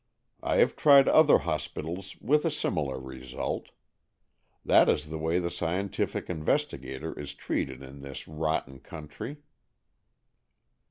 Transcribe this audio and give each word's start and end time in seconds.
I 0.41 0.55
have 0.55 0.75
tried 0.75 1.07
other 1.07 1.37
hospitals 1.37 2.15
with 2.19 2.43
a 2.43 2.49
similar 2.49 2.99
result. 2.99 3.69
That 4.65 4.89
is 4.89 5.09
the 5.09 5.19
way 5.19 5.37
the 5.37 5.51
scientific 5.51 6.27
investigator 6.27 7.13
is 7.19 7.35
treated 7.35 7.83
in 7.83 7.99
this 8.01 8.27
rotten 8.27 8.79
country." 8.79 9.43